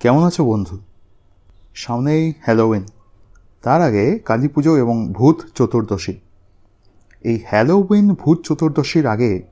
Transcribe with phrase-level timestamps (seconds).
[0.00, 0.78] কেমন আছো বন্ধু?
[1.74, 2.84] সামনেই হ্যালোউইন
[3.62, 6.14] তার আগে কালী পুজো এবং ভূত চতুর্দশী।
[7.20, 9.42] এই হ্যালোউইন ভূত চতুর্দশীর আগে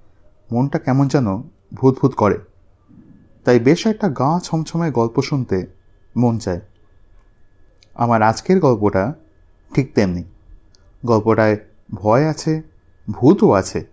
[0.53, 1.43] মনটা কেমন যেন
[1.75, 2.39] ভূত ভূত করে।
[3.45, 5.67] তাই বেশ একটা গা ছমছমে গল্প শুনতে
[6.17, 6.61] মন চায়।
[7.95, 9.15] আমার আজকের গল্পটা
[9.75, 10.25] ঠিক তেমনি।
[11.07, 11.57] গল্পটায়
[11.95, 12.63] ভয় আছে,
[13.11, 13.87] ভূতও আছে।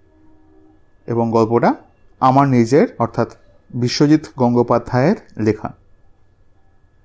[1.08, 1.76] এবং গল্পটা
[2.20, 3.32] আমার নিজের, অর্থাৎ
[3.74, 5.74] বিশ্বজিৎ গঙ্গোপাধ্যায়ের লেখা।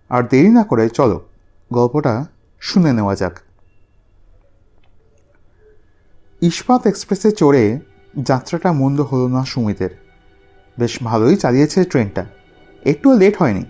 [0.08, 1.28] আর দেরি না করে চলো,
[1.72, 2.26] গল্পটা
[2.60, 3.38] শুনে নেওয়া যাক।
[6.40, 7.78] ইস্পাত এক্সপ্রেসে চড়ে
[8.22, 9.90] যাত্রাটা মন্দ হলো না সুমিতের।
[10.78, 12.24] বেশ ভালোই চালিয়েছে ট্রেনটা।
[12.82, 13.64] একটুও লেট হয়নি।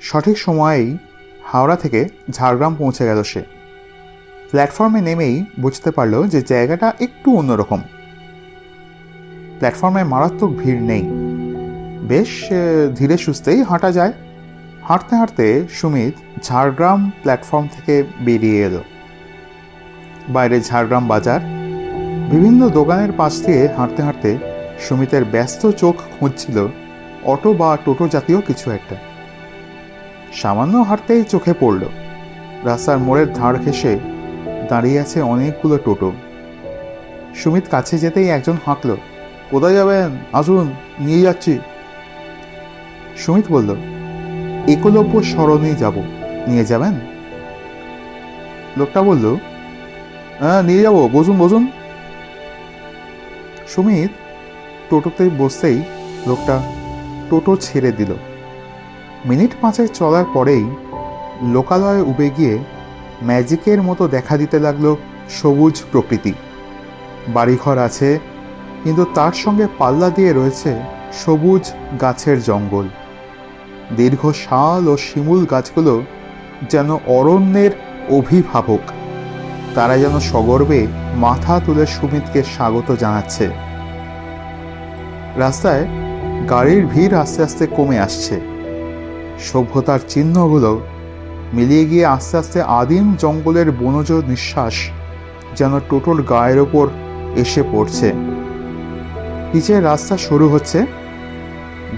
[0.00, 0.98] সঠিক সময়েই
[1.44, 3.42] হাওড়া থেকে ঝাড়গ্রাম পৌঁছে গেল সে।
[4.50, 7.80] প্ল্যাটফর্মে নেমেই বুঝতে পারল যে জায়গাটা একটু অন্যরকম।
[9.58, 11.02] প্ল্যাটফর্মে মারাত্মক ভিড় নেই।
[12.08, 12.48] বেশ
[12.96, 14.12] ধীরে সুস্থেই হাঁটা যায়।
[14.90, 18.82] হাঁটতে হাঁটতে সুমিত ঝাড়গ্রাম প্ল্যাটফর্ম থেকে বেরিয়ে এলো।
[20.28, 21.40] বাইরে ঝাড়গ্রাম বাজার,
[22.30, 24.38] বিভিন্ন দোকানের পাশ দিয়ে হাঁটতে হাঁটতে
[24.78, 26.66] সুমিতের ব্যস্ত চোখ খুঁজছিল
[27.24, 28.96] অটো বা টোটো জাতীয় কিছু একটা।
[30.32, 31.82] সামান্য হাঁটতেই চোখে পড়ল।
[32.64, 33.98] রাস্তার মোড়ের ধার ঘেসে
[34.68, 36.12] দাঁড়িয়ে আছে অনেকগুলো টোটো।
[37.34, 38.90] সুমিত কাছে যেতেই একজন হাঁকল,
[39.50, 40.08] কোথায় যাবেন?
[40.32, 40.66] আসুন,
[41.00, 41.58] নিয়ে যাচ্ছি।
[43.16, 43.72] সুমিত বলল
[44.68, 45.96] একলব্য স্মরণে যাব।
[46.48, 46.94] নিয়ে যাবেন?
[48.76, 49.36] লোকটা বলল
[50.40, 51.62] হ্যাঁ নিয়ে যাব, বসুন বসুন।
[53.68, 54.10] সুমিত
[54.90, 55.78] টোটোতে বসতেই
[56.26, 56.56] লোকটা
[57.30, 58.14] টোটো ছেড়ে দিল।
[59.26, 60.64] মিনিট পাঁচেক চলার পরেই
[61.42, 62.58] লোকালয়ে উবে গিয়ে
[63.22, 64.96] ম্যাজিকের মতো দেখা দিতে লাগল
[65.28, 66.32] সবুজ প্রকৃতি।
[67.28, 68.18] বাড়িঘর আছে,
[68.84, 70.70] কিন্তু তার সঙ্গে পাল্লা দিয়ে রয়েছে
[71.12, 72.88] সবুজ গাছের জঙ্গল।
[73.96, 76.02] দীর্ঘ শাল ও শিমুল গাছগুলো
[76.70, 77.70] যেন অরণ্যের
[78.08, 78.80] অভিভাবক।
[79.74, 83.50] তারা যেন সগর্বে মাথা তুলে সুমিতকে স্বাগত জানাচ্ছে।
[85.36, 85.86] রাস্তায়
[86.50, 88.40] গাড়ির ভিড় আস্তে আস্তে কমে আসছে।
[89.38, 90.80] সভ্যতার চিহ্নগুলো
[91.52, 94.74] মিলিয়ে গিয়ে আস্তে আস্তে আদিম জঙ্গলের বনজ নিঃশ্বাস
[95.56, 96.86] যেন টোটোর গায়ের ওপর
[97.36, 98.12] এসে পড়ছে।
[99.52, 100.86] পিচের রাস্তা শুরু হচ্ছে।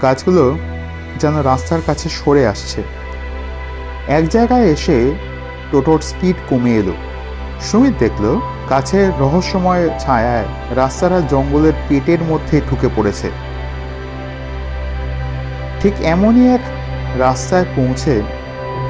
[0.01, 0.55] গাছগুলো
[1.21, 2.81] যেন রাস্তার কাছে সরে আসছে।
[4.07, 4.97] এক জায়গায় এসে
[5.71, 6.95] টোটোর স্পিড কমে এলো।
[7.61, 8.25] সুমিত দেখল
[8.69, 13.27] কাছে রহস্যময় ছায়ায় রাস্তাটা জঙ্গলের পেটের মধ্যে ঢুকে পড়েছে।
[15.81, 16.63] ঠিক এমনই এক
[17.19, 18.13] রাস্তায় পৌঁছে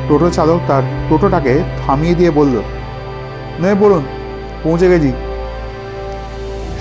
[0.07, 2.56] টোটো চালক তার টোটোটাকে থামিয়ে দিয়ে বলল,
[3.62, 4.03] নে বলুন
[4.63, 5.12] পৌঁছে গেছি।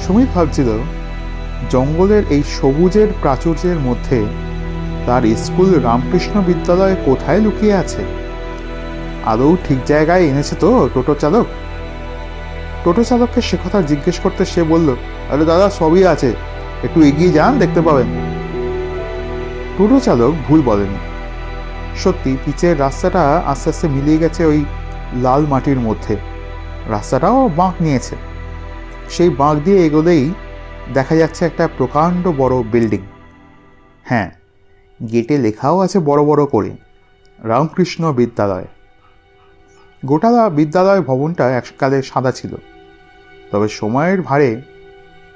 [0.03, 0.69] সুমিত ভাবছিল,
[1.71, 4.19] জঙ্গলের এই সবুজের প্রাচুর্যের মধ্যে
[5.07, 8.05] তার স্কুল রামকৃষ্ণ বিদ্যালয় কোথায় লুকিয়ে আছে?
[9.25, 11.47] আদৌ ঠিক জায়গায় এনেছে তো টোটো চালক?
[12.85, 14.95] টোটো চালককে সে কথা জিজ্ঞেস করতে সে বলল,
[15.31, 16.33] আরে দাদা, সবই আছে।
[16.83, 18.07] একটু এগিয়ে যান, দেখতে পাবেন।
[19.79, 20.99] টোটো চালক ভুল বলেনি।
[21.97, 24.65] সত্যি, পিচের রাস্তাটা আস্তে আস্তে মিলিয়ে গেছে ওই
[25.15, 26.17] লাল মাটির মধ্যে।
[26.89, 28.17] রাস্তাটাও বাঁক নিয়েছে।
[29.11, 30.31] সেই বাঁক দিয়ে এগোলেই
[30.95, 33.01] দেখা যাচ্ছে একটা প্রকাণ্ড বড় বিল্ডিং।
[34.05, 34.42] হ্যাঁ
[35.13, 36.71] গেটে লেখাও আছে বড় বড় করে।
[37.43, 38.67] রামকৃষ্ণ বিদ্যালয়।
[40.07, 42.55] গোটা বিদ্যালয় ভবনটা এককালে সাদা ছিল।
[43.51, 44.63] তবে সময়ের ভারে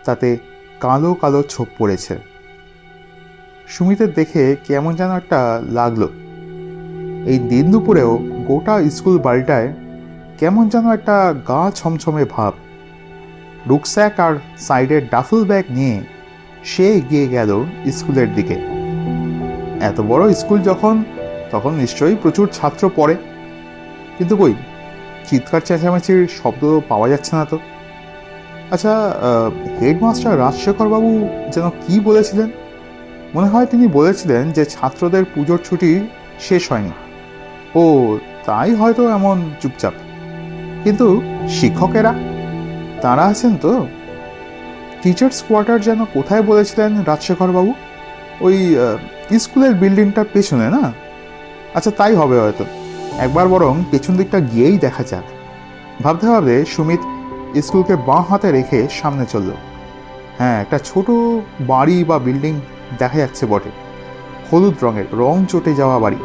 [0.04, 0.36] তাতে
[0.80, 2.18] কালো কালো ছোপ পড়েছে।
[3.68, 6.08] সুমিতের দেখে কেমন যেন একটা লাগল।
[7.26, 9.74] এই দিন দুপুরেও গোটা স্কুল বাড়িটায়
[10.38, 12.54] কেমন যেন একটা গা ছমছমে ভাব।
[13.66, 16.00] রুকস্যাক আর সাইডের ডাফল ব্যাগ নিয়ে
[16.64, 18.75] সে এগিয়ে গেল স্কুলের দিকে।
[19.80, 21.04] এত বড় স্কুল যখন,
[21.50, 23.16] তখন নিশ্চয়ই প্রচুর ছাত্র পড়ে।
[24.18, 24.54] কিন্তু কই,
[25.24, 27.58] চিৎকার চেঁচামেচির শব্দ পাওয়া যাচ্ছে না তো।
[28.70, 29.14] আচ্ছা
[29.80, 32.50] হেডমাস্টার রাজশেখর বাবু যেন কি বলেছিলেন?
[33.34, 36.06] মনে হয় তিনি বলেছিলেন যে ছাত্রদের পুজোর ছুটি
[36.40, 36.90] শেষ হয়নি।
[37.74, 39.92] ও, তাই হয়তো এমন চুপচাপ।
[40.84, 42.14] কিন্তু শিক্ষকেরা,
[43.02, 43.86] তারা আছেন তো?
[45.02, 47.74] টিচার্স কোয়ার্টার যেন কোথায় বলেছিলেন রাজশেখর বাবু
[48.40, 48.76] ওই
[49.34, 50.92] স্কুলের বিল্ডিংটার পেছনে, না?
[51.74, 52.64] আচ্ছা তাই হবে হয়তো।
[53.18, 55.24] একবার বরং পেছন দিকটা গিয়েই দেখা যাক।
[56.02, 57.00] ভাবতে ভাবতে সুমিত
[57.62, 59.50] স্কুলকে বাঁ হাতে রেখে সামনে চলল।
[60.38, 61.06] হ্যাঁ একটা ছোট
[61.60, 62.60] বাড়ি বা বিল্ডিং
[62.98, 63.70] দেখা যাচ্ছে বটে।
[64.52, 66.16] হলুদ রঙের, রং চটে যাওয়া বাড়ি।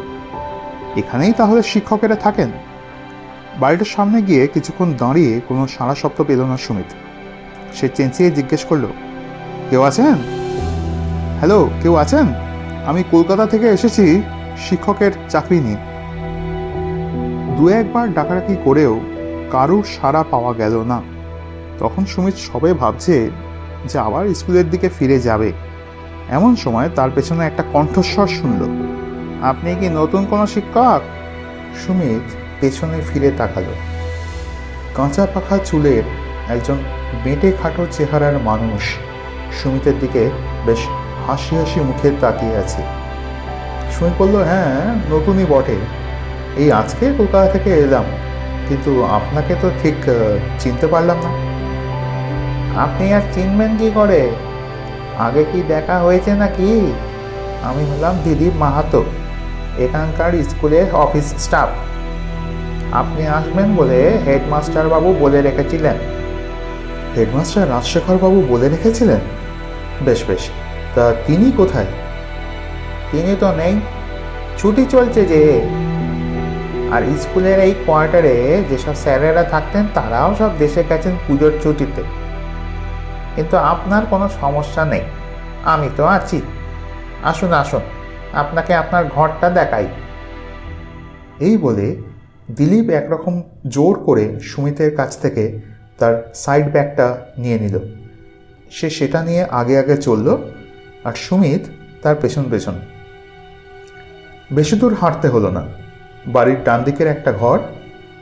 [0.96, 2.50] এখানেই তাহলে শিক্ষকেরা থাকেন?
[3.60, 6.90] বাড়িটার সামনে গিয়ে কিছুক্ষণ দাঁড়িয়ে কোনো সারা শব্দ পেল না সুমিত।
[7.74, 8.84] সে চেঁচিয়ে জিজ্ঞেস করল,
[9.70, 10.16] কেউ আছেন?
[11.38, 12.26] হ্যালো, কেউ আছেন?
[12.86, 14.22] আমি কলকাতা থেকে এসেছি
[14.56, 15.76] শিক্ষকের চাকরি নিয়ে।
[17.56, 19.00] দু একবার ডাকাডাকি করেও
[19.50, 21.02] কারুর সাড়া পাওয়া গেল না।
[21.78, 23.30] তখন সুমিত সবে ভাবছে
[23.88, 25.52] যে আবার স্কুলের দিকে ফিরে যাবে।
[26.28, 28.62] এমন সময় তার পেছনে একটা কণ্ঠস্বর শুনল।
[29.42, 31.00] আপনি কি নতুন কোনো শিক্ষক?
[31.86, 33.74] সুমিত পেছনে ফিরে তাকালো।
[34.94, 36.02] কাঁচা পাখা চুলের
[36.48, 36.76] একজন
[37.24, 38.82] বেঁটে খাটো চেহারার মানুষ
[39.62, 40.30] সুমিতের দিকে
[40.66, 40.78] বেশ
[41.26, 42.82] হাসি হাসি মুখে তাকিয়ে আছে।
[43.92, 44.76] সুমিত বলল হ্যাঁ
[45.12, 45.78] নতুনই বটে।
[46.62, 48.06] এই আজকে কলকাতা থেকে এলাম,
[48.68, 49.98] কিন্তু আপনাকে তো ঠিক
[50.62, 51.30] চিনতে পারলাম না।
[52.84, 54.20] আপনি আর চিনবেন কি করে?
[55.26, 56.70] আগে কি দেখা হয়েছে নাকি?
[57.68, 59.00] আমি হলাম দিলীপ মাহাতো,
[59.84, 61.70] এখানকার স্কুলের অফিস স্টাফ।
[63.00, 65.96] আপনি আসবেন বলে হেডমাস্টার বাবু বলে রেখেছিলেন।
[67.16, 69.20] হেডমাস্টার রাজশেখর বাবু বলে রেখেছিলেন?
[70.06, 70.44] বেশ বেশ।
[70.94, 71.86] তা তিনি কোথায়?
[73.12, 73.80] তিনি তো নেই।
[74.58, 75.68] ছুটি চলছে যে।
[76.90, 82.02] আর স্কুলের এই কোয়ার্টারে যেসব স্যারেরা থাকতেন, তারাও সব দেশে গেছেন পুজোর ছুটিতে।
[83.36, 85.00] কিন্তু আপনার কোনো সমস্যা নেই।
[85.64, 86.42] আমি তো আছি।
[87.24, 87.80] আসুন আসুন।
[88.32, 89.86] আপনাকে আপনার ঘরটা দেখাই।
[91.40, 91.96] এই বলে
[92.56, 95.60] দিলীপ একরকম জোর করে সুমিতের কাছ থেকে
[95.98, 97.78] তার সাইড ব্যাগটা নিয়ে নিল।
[98.70, 100.36] সে সেটা নিয়ে আগে আগে চলল।
[101.04, 101.60] আর সুমিত
[102.02, 102.74] তার পেছন পেছন।
[104.52, 105.68] বেশি দূর হাঁটতে হলো না।
[106.26, 107.58] বাড়ির ডান দিকের একটা ঘর,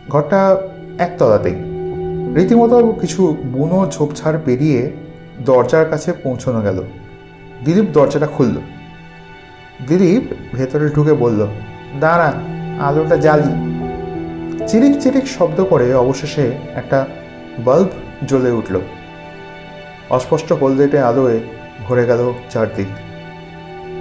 [0.09, 0.63] ঘরটা
[0.99, 1.55] একতলাতেই।
[2.35, 4.91] রীতিমতো কিছু বুনো ঝোপঝাড় পেরিয়ে
[5.45, 6.83] দরজার কাছে পৌঁছানো গেল।
[7.65, 8.57] দিলীপ দরজাটা খুলল।
[9.89, 11.47] দিলীপ ভেতরে ঢুকে বলল
[12.01, 12.35] দাঁড়ান
[12.81, 13.71] আলোটা জ্বালি।
[14.67, 17.07] চিরিক চিরিক শব্দ করে অবশেষে একটা
[17.59, 17.89] বাল্ব
[18.29, 18.81] জ্বলে উঠল।
[20.11, 21.41] অস্পষ্ট হলদেটে আলোয়
[21.87, 22.23] ভরে গেল
[22.53, 22.91] চারদিক।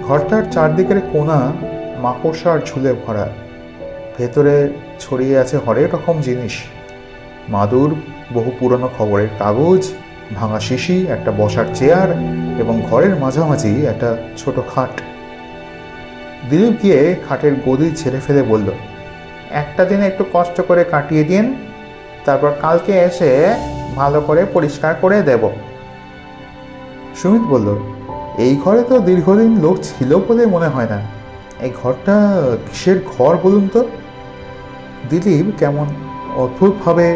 [0.06, 1.40] ঘরটার চারদিকের কোণা
[2.04, 3.26] মাকড়সার ঝুলে ভরা।
[4.16, 4.54] ভেতরে
[5.02, 6.54] ছড়িয়ে আছে হরেক রকম জিনিস।
[7.48, 7.90] মাদুর,
[8.34, 9.82] বহু পুরনো খবরের কাগজ,
[10.36, 12.08] ভাঙা শিশি, একটা বসার চেয়ার
[12.58, 14.94] এবং ঘরের মাঝামাঝি একটা ছোট খাট।
[16.50, 18.68] দিলীপ গিয়ে খাটের গদি ছেড়ে ফেলে বলল,
[19.62, 21.44] একটা দিন একটু কষ্ট করে কাটিয়ে দিন,
[22.24, 23.30] তারপর কালকে এসে
[23.96, 25.42] ভালো করে পরিষ্কার করে দেব।
[27.20, 27.68] সুমিত বলল,
[28.44, 30.98] এই ঘরে তো দীর্ঘদিন লোক ছিল বলে মনে হয় না।
[31.64, 32.16] এই ঘরটা
[32.66, 33.80] কিসের ঘর বলুন তো?
[35.10, 35.86] দিলীপ কেমন
[36.42, 37.06] অদ্ভুতভাবে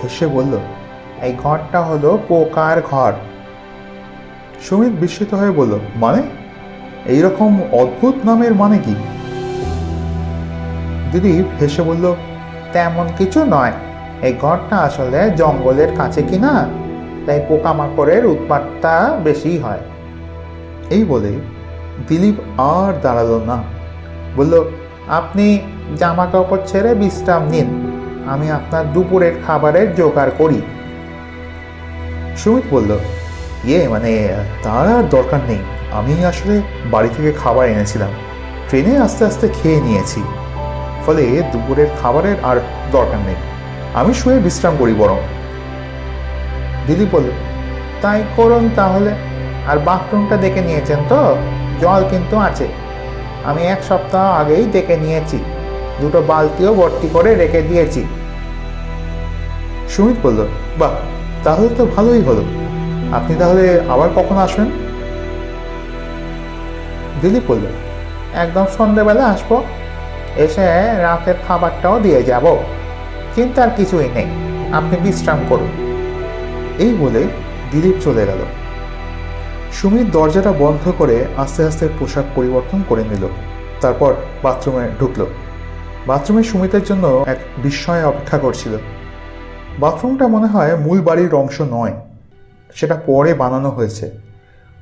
[0.00, 0.54] হেসে বলল,
[1.26, 3.12] এই ঘরটা হলো পোকার ঘর।
[4.64, 5.72] সুমিত বিস্মিত হয়ে বলল
[6.02, 6.22] মানে?
[7.14, 7.50] এইরকম
[7.82, 8.94] অদ্ভুত নামের মানে কি?
[11.12, 12.04] দিলীপ হেসে বলল,
[12.74, 13.74] তেমন কিছু নয়।
[14.26, 16.52] এই ঘরটা আসলে জঙ্গলের কাছে কিনা?
[17.26, 19.80] তাই পোকামাকড়ের উৎপাতটা বেশি হয়।
[20.90, 21.32] এই বলে
[22.08, 23.62] দিলীপ আর দাঁড়াল না।
[24.36, 24.64] বলল,
[25.08, 25.58] আপনি
[25.96, 27.90] জামা কাপড় ছেড়ে বিশ্রাম নিন।
[28.26, 30.62] আমি আপনার দুপুরের খাবারের জোগাড় করি।
[32.36, 32.98] সুমিত বলল
[33.64, 34.28] ইয়ে মানে
[34.62, 35.58] তার আর দরকার নেই।
[35.92, 38.10] আমি আসলে বাড়ি থেকে খাবার এনেছিলাম।
[38.68, 40.22] ট্রেনে আস্তে আস্তে খেয়ে নিয়েছি।
[41.06, 42.56] ফলে দুপুরের খাবারের আর
[42.92, 43.34] দরকার নেই।
[43.94, 45.16] আমি শুয়ে বিশ্রাম করি বরং।
[46.86, 47.30] দিদি বলল,
[48.02, 49.10] তাই করুন তাহলে।
[49.68, 51.36] আর বাথরুমটা দেখে নিয়েছেন তো?
[51.80, 52.68] জল কিন্তু আছে।
[53.44, 55.44] আমি এক সপ্তাহ আগেই দেখে নিয়েছি।
[56.00, 58.04] দুটো বালতিও ভর্তি করে রেখে দিয়েছি।
[59.88, 60.46] সুমিত বলল,
[60.78, 60.90] বাহ,
[61.44, 62.42] তাহলে তো ভালোই হলো।
[63.12, 64.70] আপনি তাহলে আবার কখন আসবেন?
[67.20, 67.66] দিলীপ বলল,
[68.34, 69.62] একদম সন্ধেবেলা আসব।
[70.36, 70.66] এসে
[71.02, 72.56] রাতের খাবারটাও দিয়ে যাব।
[73.34, 74.28] চিন্তার কিছুই নেই।
[74.72, 75.89] আপনি বিশ্রাম করুন।
[76.80, 77.26] এই বলে
[77.70, 78.38] দিলীপ চলে গেল।
[79.72, 83.28] সুমিত দরজাটা বন্ধ করে আস্তে আস্তে পোশাক পরিবর্তন করে নিল।
[83.80, 85.26] তারপর বাথরুমে ঢুকলো।
[86.06, 88.76] বাথরুমে সুমিতের জন্য এক বিস্ময়ে অপেক্ষা করছিল।
[89.78, 91.92] বাথরুমটা মনে হয় মূল বাড়ির অংশ নয়।
[92.74, 94.10] সেটা পরে বানানো হয়েছে।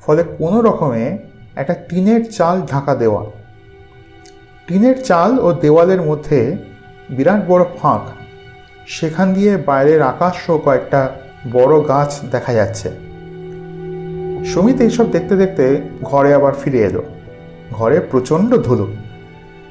[0.02, 1.18] ফলে কোনো রকমে
[1.56, 3.24] একটা টিনের চাল ঢাকা দেওয়া।
[4.66, 6.56] টিনের চাল ও দেওয়ালের মধ্যে
[7.10, 8.00] বিরাট বড় ফাঁক।
[8.86, 11.10] সেখান দিয়ে বাইরের আকাশ ও কয়েকটা
[11.52, 12.88] বড় গাছ দেখা যাচ্ছে।
[14.44, 17.02] সুমিত এইসব দেখতে দেখতে ঘরে আবার ফিরে এলো।
[17.70, 18.88] ঘরে প্রচণ্ড ধুলো।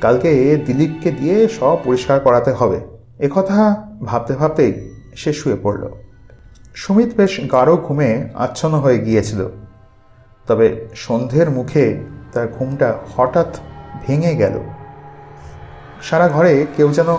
[0.01, 2.79] কালকে দিলীপকে দিয়ে সব পরিষ্কার করাতে হবে।
[3.19, 5.87] একথা ভাবতে ভাবতেই সে শুয়ে পড়ল।
[6.75, 9.47] সুমিত বেশ গাঢ় ঘুমে আচ্ছন্ন হয়ে গিয়েছিল।
[10.47, 11.97] তবে সন্ধ্যের মুখে
[12.33, 13.57] তার ঘুমটা হঠাৎ
[14.07, 14.59] ভেঙে গেল।
[16.01, 17.15] সারা ঘরে কেউ যেন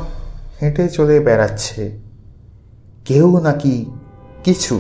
[0.63, 1.99] হেঁটে চলে বেড়াচ্ছে।
[3.05, 3.91] কেউ নাকি
[4.49, 4.75] কিছু?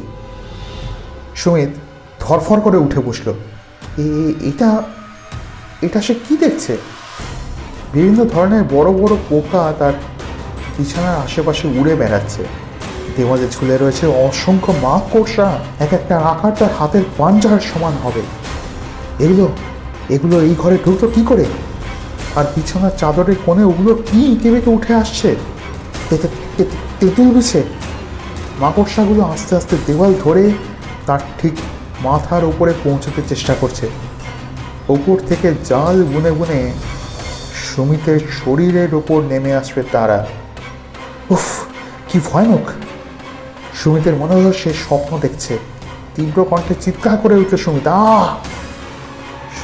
[1.40, 1.72] সুমিত
[2.20, 3.28] ধরফর করে উঠে বসল।
[4.50, 4.68] এটা
[5.86, 6.72] এটা সে কি দেখছে?
[7.92, 9.94] বিভিন্ন ধরনের বড় বড় পোকা তার
[10.76, 12.42] বিছানার আশেপাশে উড়ে বেড়াচ্ছে।
[13.16, 15.48] দেওয়ালে ঝুলে রয়েছে অসংখ্য মাকড়সা।
[15.84, 18.22] এক একটা আকার তার হাতের পাঞ্জার সমান হবে।
[19.24, 19.44] এগুলো
[20.14, 21.44] এগুলো এই ঘরে ঢুকতো কি করে?
[22.38, 25.28] আর বিছানার চাদরের কোণে ওগুলো কি ইঁকে বেঁকে উঠে আসছে?
[27.00, 27.60] তেঁতুল বিছে
[28.60, 30.50] মাকড়সাগুলো আস্তে আস্তে দেওয়াল ধরে
[31.06, 31.52] তার ঠিক
[32.00, 33.88] মাথার উপরে পৌঁছাতে চেষ্টা করছে।
[34.88, 36.72] ওপর থেকে জাল বুনে বুনে
[37.54, 40.26] সুমিতের শরীরের ওপর নেমে আসবে তারা।
[41.30, 41.60] উফ,
[42.08, 42.70] কি ভয়ানক!
[43.74, 45.58] সুমিতের মনে হলো সে স্বপ্ন দেখছে।
[46.14, 48.36] তীব্র কণ্ঠে চিৎকার করে উঠল সুমিত আহ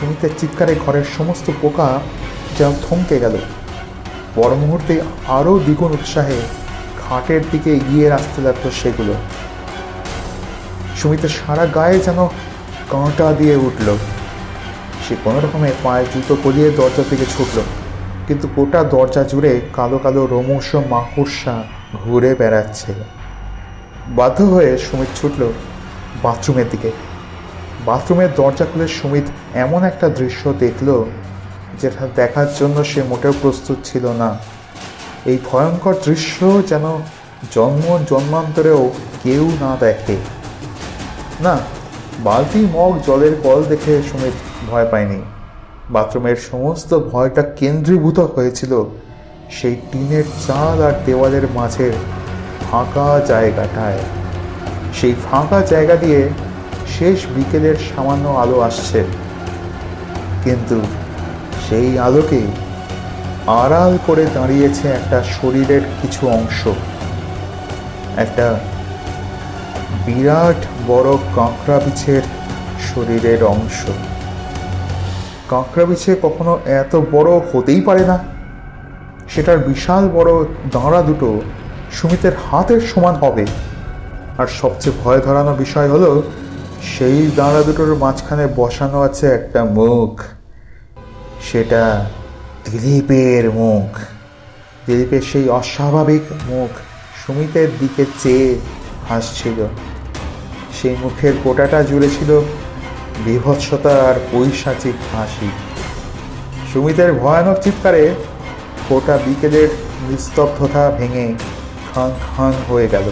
[0.01, 2.01] সুমিতের চিৎকারে ঘরের সমস্ত পোকা
[2.59, 3.37] যেন থমকে গেল।
[4.35, 6.41] পর মুহূর্তে আরও দ্বিগুণ উৎসাহে
[7.05, 9.15] খাটের দিকে এগিয়ে আসতে লাগল সেগুলো।
[10.99, 12.21] সুমিতের সারা গায়ে যেন
[12.93, 13.89] কাঁটা দিয়ে উঠল।
[15.05, 17.59] সে কোনো রকমে পায়ে জুতো পরিয়ে দরজার দিকে ছুটল,
[18.27, 21.55] কিন্তু গোটা দরজা জুড়ে কালো কালো রোমশ মাকড়সা
[22.03, 22.91] ঘুরে বেড়াচ্ছে।
[24.19, 25.43] বাধ্য হয়ে সুমিত ছুটল
[26.25, 26.91] বাথরুমের দিকে।
[27.89, 29.27] বাথরুমের দরজা খুলে সুমিত
[29.65, 30.89] এমন একটা দৃশ্য দেখল,
[31.81, 34.31] যেটা দেখার জন্য সে মোটেও প্রস্তুত ছিল না।
[35.27, 36.87] এই ভয়ঙ্কর দৃশ্য যেন
[37.53, 38.91] জন্ম জন্মান্তরেও
[39.23, 40.17] কেউ না দেখে।
[41.41, 41.59] না,
[42.19, 44.37] বালতি মগ জলের কল দেখে সুমিত
[44.71, 45.21] ভয় পায়নি।
[45.91, 48.85] বাথরুমের সমস্ত ভয়টা কেন্দ্রীভূত হয়েছিল
[49.51, 51.93] সেই টিনের চাল আর দেওয়ালের মাঝের
[52.71, 53.99] ফাঁকা জায়গাটায়।
[54.95, 56.29] সেই ফাঁকা জায়গা দিয়ে
[56.99, 59.05] শেষ বিকেলের সামান্য আলো আসছে।
[60.45, 60.81] কিন্তু
[61.67, 62.41] সেই আলোকে
[63.47, 66.69] আড়াল করে দাঁড়িয়েছে একটা শরীরের কিছু অংশ।
[68.17, 68.55] একটা
[70.07, 72.23] বিরাট বড় কাঁকড়া বিছের
[72.81, 73.87] শরীরের অংশ।
[75.49, 78.25] কাঁকড়া বিছে কখনো এত বড় হতেই পারে না।
[79.29, 81.41] সেটার বিশাল বড় দাঁড়া দুটো
[81.93, 83.47] সুমিতের হাতের সমান হবে।
[84.39, 86.23] আর সবচেয়ে ভয় ধরানো বিষয় হলো,
[86.83, 90.21] সেই দাঁড়া দুটোর মাঝখানে বসানো আছে একটা মুখ।
[91.43, 92.05] সেটা
[92.73, 93.99] দিলীপের মুখ।
[94.87, 96.71] দিলীপের সেই অস্বাভাবিক মুখ
[97.27, 98.59] সুমিতের দিকে চেয়ে
[99.09, 99.67] হাসছিল।
[100.77, 102.41] সেই মুখের গোটাটা জুড়ে ছিল
[103.25, 105.49] বিভৎসতা আর পৈশাচিক হাসি।
[106.73, 108.15] সুমিতের ভয়ানক চিৎকারে
[108.89, 109.69] গোটা বিকেলের
[110.09, 111.35] নিস্তব্ধতা ভেঙে
[111.95, 113.07] খান খান হয়ে গেল।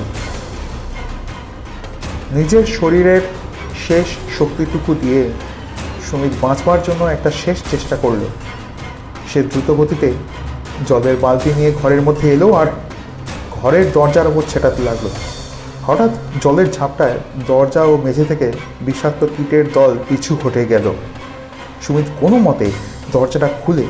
[2.32, 3.20] নিজের শরীরের
[3.88, 4.06] শেষ
[4.38, 5.30] শক্তিটুকু দিয়ে
[6.10, 8.22] সুমিত বাঁচবার জন্য একটা শেষ চেষ্টা করল।
[9.32, 10.12] সে দ্রুত গতিতে
[10.86, 12.66] জলের বালতি নিয়ে ঘরের মধ্যে এলো আর
[13.50, 15.06] ঘরের দরজার ওপর ছেটাতে লাগল।
[15.86, 16.10] হঠাৎ
[16.42, 20.92] জলের ঝাপটায় দরজা ও মেঝে থেকে বিষাক্ত কীটের দল পিছু হটে গেল।
[21.82, 22.70] সুমিত কোনো মতে
[23.12, 23.86] দরজাটা খুলে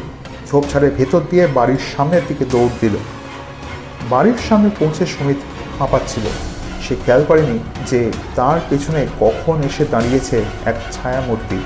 [0.49, 2.95] ঝোপঝাড়ের ভেতর দিয়ে বাড়ির সামনের দিকে দৌড় দিল।
[4.11, 5.41] বাড়ির সামনে পৌঁছে সুমিত
[5.79, 6.25] হাঁপাচ্ছিল।
[6.85, 8.01] সে খেয়াল করেনি যে
[8.37, 11.59] তার পেছনে কখন এসে দাঁড়িয়েছে এক ছায়ামূর্তি।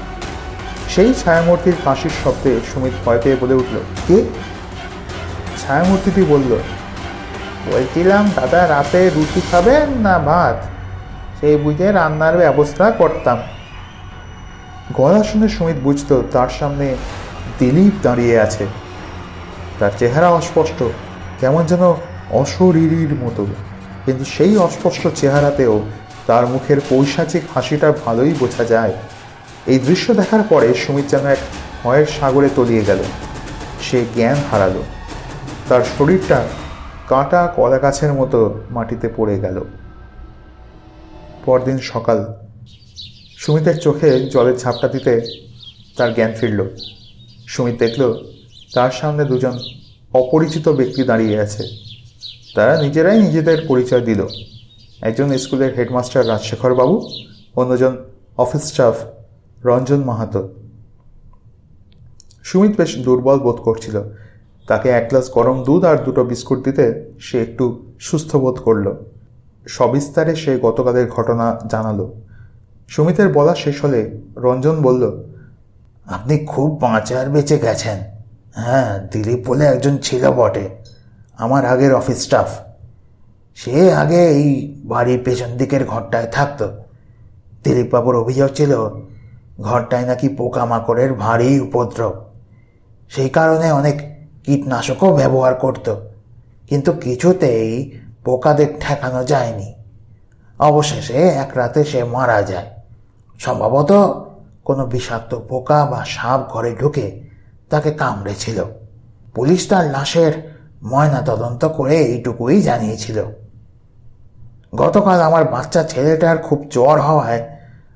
[0.96, 3.76] সেই ছায়ামূর্তির কাশির শব্দে সুমিত ভয় পেয়ে বলে উঠল,
[4.08, 4.24] কে?
[5.62, 6.56] ছায়ামূর্তিটি বলল,
[7.66, 10.56] বলছিলাম, দাদা, রাতে রুটি খাবেন না ভাত?
[11.40, 13.38] সেই বুঝে রান্নার ব্যবস্থা করতাম।
[14.92, 16.96] গলা শুনে সুমিত বুঝতো, তার সামনে
[17.58, 18.66] দিলীপ দাঁড়িয়ে আছে।
[19.78, 20.82] তার চেহারা অস্পষ্ট,
[21.40, 21.94] কেমন যেন
[22.30, 23.46] অশরীরীর মতো।
[24.04, 25.82] কিন্তু সেই অস্পষ্ট চেহারাতেও
[26.26, 28.92] তার মুখের পৈশাচিক হাসিটা ভালোই বোঝা যায়।
[29.66, 31.38] এই দৃশ্য দেখার পরে সুমিত যেন এক
[31.82, 32.98] ভয়ের সাগরে তলিয়ে গেল।
[33.82, 34.82] সে জ্ঞান হারালো।
[35.68, 36.48] তার শরীরটা
[37.08, 39.64] কাঁটা কলা গাছের মতো মাটিতে পড়ে গেল।
[41.44, 42.34] পরদিন সকাল।
[43.36, 45.20] সুমিতের চোখে জলের ঝাপটা দিতে
[45.96, 46.68] তার জ্ঞান ফিরল।
[47.46, 48.24] সুমিত দেখল,
[48.74, 49.58] তার সামনে দুজন
[50.12, 51.62] অপরিচিত ব্যক্তি দাঁড়িয়ে আছে।
[52.54, 54.26] তারা নিজেরাই নিজেদের পরিচয় দিল।
[55.02, 57.10] একজন স্কুলের হেডমাস্টার রাজশেখর বাবু
[57.56, 57.96] অন্যজন
[58.38, 58.94] অফিস স্টাফ
[59.68, 60.42] রঞ্জন মাহাতো।
[62.48, 63.96] সুমিত বেশ দুর্বল বোধ করছিল।
[64.68, 66.84] তাকে এক গ্লাস গরম দুধ আর দুটো বিস্কুট দিতে
[67.26, 67.64] সে একটু
[68.06, 68.86] সুস্থ বোধ করল।
[69.76, 72.06] সবিস্তারে সে গতকালের ঘটনা জানালো।
[72.92, 74.00] সুমিতের বলা শেষ হলে
[74.44, 75.02] রঞ্জন বলল,
[76.16, 77.98] আপনি খুব বাঁচার বেঁচে গেছেন।
[78.64, 80.64] হ্যাঁ দিলীপ বলে একজন ছিল বটে,
[81.44, 82.50] আমার আগের অফিস স্টাফ।
[83.58, 84.48] সে আগে এই
[84.92, 86.66] বাড়ির পেছন দিকের ঘরটায় থাকতো।
[87.64, 88.72] দিলীপবাবুর অভিযোগ ছিল
[89.60, 92.14] ঘরটায় নাকি পোকামাকড়ের ভারী উপদ্রব।
[93.10, 95.94] সেই কারণে অনেক কীটনাশকও ব্যবহার করত,
[96.68, 97.92] কিন্তু কিছুতেই
[98.24, 99.74] পোকাদের ঠেকানো যায়নি।
[100.58, 102.70] অবশেষে এক রাতে সে মারা যায়।
[103.38, 103.92] সম্ভবত
[104.64, 107.06] কোনো বিষাক্ত পোকা বা সাপ ঘরে ঢুকে
[107.70, 108.64] তাকে কামড়েছিল।
[109.34, 110.32] পুলিশ তার লাশের
[110.82, 113.22] ময়না তদন্ত করে এইটুকুই জানিয়েছিল।
[114.76, 117.48] গতকাল আমার বাচ্চা ছেলেটার খুব জ্বর হওয়ায়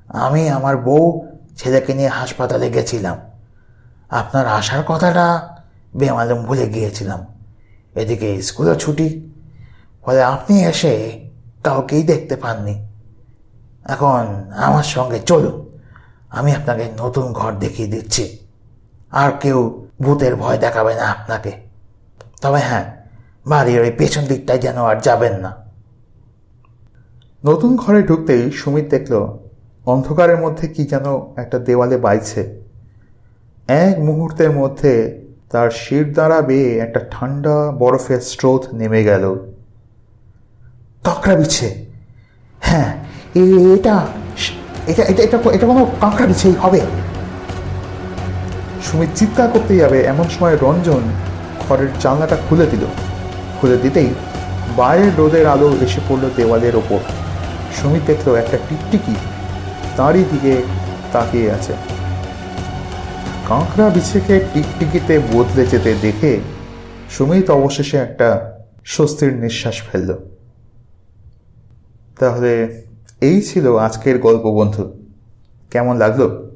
[0.09, 1.30] আমি আমার বউ
[1.61, 3.17] ছেলেকে নিয়ে হাসপাতালে গেছিলাম।
[4.11, 5.27] আপনার আসার কথাটা
[5.97, 7.21] বেমালুম ভুলে গিয়েছিলাম।
[7.95, 9.09] এদিকে স্কুলও ছুটি,
[10.05, 10.93] ফলে আপনি এসে
[11.65, 12.75] কাউকেই দেখতে পাননি।
[13.85, 14.23] এখন
[14.57, 15.57] আমার সঙ্গে চলুন,
[16.31, 18.25] আমি আপনাকে নতুন ঘর দেখিয়ে দিচ্ছি।
[19.11, 21.53] আর কেউ ভূতের ভয় দেখাবে না আপনাকে।
[22.43, 22.87] তবে হ্যাঁ
[23.47, 25.51] বাড়ির ওই পেছন দিকটায় যেন আর যাবেন না।
[27.45, 29.15] নতুন ঘরে ঢুকতেই সুমিত দেখল
[29.87, 31.07] অন্ধকারের মধ্যে কি যেন
[31.37, 32.43] একটা দেওয়ালে বাইছে।
[33.69, 34.93] এক মুহূর্তের মধ্যে
[35.51, 39.25] তার শির দ্বারা বেয়ে একটা ঠান্ডা বরফের স্রোত নেমে গেল।
[41.05, 41.87] কাঁকড়া বিছে
[42.61, 42.93] হ্যাঁ
[43.75, 44.07] এটা
[44.87, 46.81] এটা এটা এটা এটা কোনো কাঁকড়া বিছেই হবে।
[48.83, 51.03] সুমিত চিৎকার করতে যাবে, এমন সময় রঞ্জন
[51.69, 52.85] ঘরের জানলাটা খুলে দিল।
[53.61, 54.15] খুলে দিতেই
[54.77, 57.01] বাইরের রোদের আলো এসে পড়ল দেওয়ালের ওপর।
[57.77, 59.15] সুমিত দেখল একটা টিকটিকি
[60.01, 60.63] তারই দিকে
[61.13, 61.73] তাকিয়ে আছে।
[63.49, 66.41] কাঁকড়া বিছেকে টিকটিকিতে বদলে যেতে দেখে
[67.11, 70.15] সুমিত অবশেষে একটা স্বস্তির নিঃশ্বাস ফেলল।
[72.19, 72.83] তাহলে
[73.21, 74.93] এই ছিল আজকের গল্প, বন্ধু।
[75.71, 76.51] কেমন লাগল?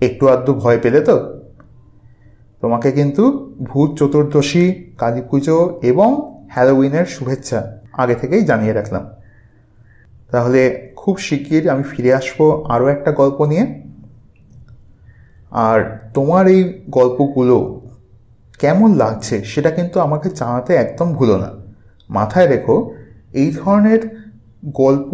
[0.00, 1.40] একটু আধটু ভয় পেলে তো?
[2.60, 9.10] তোমাকে কিন্তু ভূত চতুর্দশী, কালী পুজো এবং হ্যালোউইনের শুভেচ্ছা আগে থেকেই জানিয়ে রাখলাম।
[10.30, 12.38] তাহলে খুব শিগগির আমি ফিরে আসব
[12.68, 13.64] আরও একটা গল্প নিয়ে।
[15.50, 15.78] আর
[16.14, 17.56] তোমার এই গল্পগুলো
[18.58, 21.50] কেমন লাগছে সেটা কিন্তু আমাকে জানাতে একদম ভুলো না।
[22.10, 22.76] মাথায় রেখো,
[23.32, 24.00] এই ধরনের
[24.66, 25.10] গল্প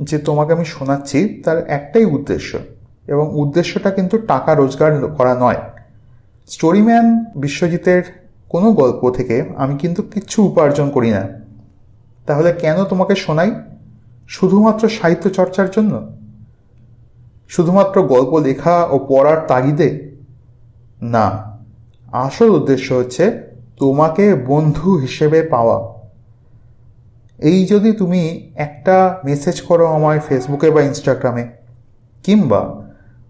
[0.00, 2.58] যে তোমাকে আমি শোনাচ্ছি তার একটাই উদ্দেশ্য
[3.06, 5.60] এবং উদ্দেশ্যটা কিন্তু টাকা রোজগার করা নয়।
[6.48, 8.02] স্টোরিম্যান বিশ্বজিতের
[8.48, 11.22] কোনো গল্প থেকে আমি কিন্তু কিচ্ছু উপার্জন করি না।
[12.26, 13.50] তাহলে কেন তোমাকে শোনাই?
[14.28, 16.16] শুধুমাত্র সাহিত্য চর্চার জন্য?
[17.48, 20.10] শুধুমাত্র গল্প লেখা ও পড়ার তাগিদে?
[21.02, 21.58] না।
[22.12, 23.42] আসল উদ্দেশ্য হচ্ছে
[23.76, 25.94] তোমাকে বন্ধু হিসেবে পাওয়া।
[27.38, 31.48] এই যদি তুমি একটা মেসেজ করো আমায় ফেসবুকে বা ইনস্টাগ্রামে,
[32.22, 32.82] কিংবা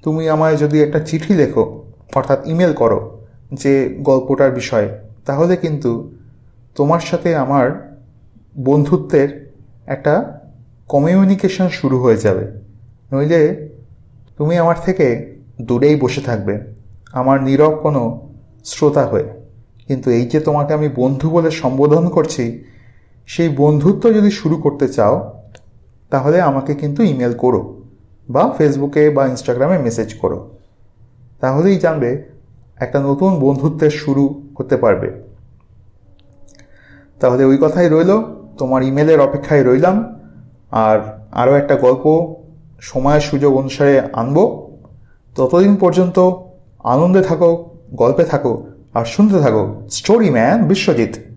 [0.03, 1.85] তুমি আমায় যদি একটা চিঠি লেখো,
[2.15, 6.11] অর্থাৎ ইমেল করো যে গল্পটার বিষয়ে, তাহলে কিন্তু
[6.75, 7.97] তোমার সাথে আমার
[8.59, 9.55] বন্ধুত্বের
[9.87, 10.41] একটা
[10.88, 12.46] কমিউনিকেশন শুরু হয়ে যাবে।
[13.12, 13.68] নইলে
[14.37, 16.61] তুমি আমার থেকে দূরেই বসে থাকবে,
[17.12, 18.31] আমার নীরব কোনো
[18.64, 19.24] শ্রোতা হয়ে।
[19.87, 22.64] কিন্তু এই যে তোমাকে আমি বন্ধু বলে সম্বোধন করছি,
[23.27, 25.42] সেই বন্ধুত্ব যদি শুরু করতে চাও,
[26.11, 27.83] তাহলে আমাকে কিন্তু ইমেল করো
[28.31, 30.59] বা ফেসবুকে বা ইনস্টাগ্রামে মেসেজ করো।
[31.40, 32.24] তাহলেই জানবে
[32.77, 35.12] একটা নতুন বন্ধুত্বের শুরু হতে পারবে।
[37.20, 38.22] তাহলে ওই কথাই রইল,
[38.59, 40.17] তোমার ইমেলের অপেক্ষায় রইলাম।
[40.70, 40.98] আর
[41.33, 42.35] আরও একটা গল্প
[42.81, 44.68] সময়ের সুযোগ অনুসারে আনব।
[45.37, 46.31] ততদিন পর্যন্ত
[46.85, 51.28] আনন্দে থাকো, গল্পে থাকো আর শুনতে থাকো। Story man Biswajit.